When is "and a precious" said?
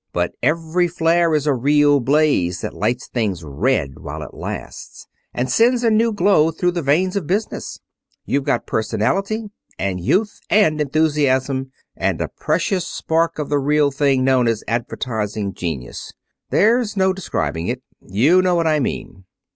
11.95-12.87